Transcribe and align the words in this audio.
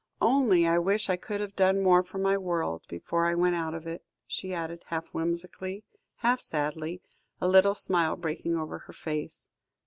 Only 0.19 0.65
I 0.65 0.79
wish 0.79 1.11
I 1.11 1.15
could 1.15 1.41
have 1.41 1.55
done 1.55 1.79
more 1.83 2.01
for 2.01 2.17
my 2.17 2.35
world, 2.35 2.81
before 2.89 3.27
I 3.27 3.35
went 3.35 3.53
out 3.53 3.75
of 3.75 3.85
it," 3.85 4.03
she 4.25 4.51
added 4.51 4.83
half 4.87 5.09
whimsically, 5.09 5.83
half 6.15 6.41
sadly, 6.41 7.03
a 7.39 7.47
little 7.47 7.75
smile 7.75 8.15
breaking 8.15 8.55
over 8.55 8.79
her 8.79 8.93
face. 8.93 9.47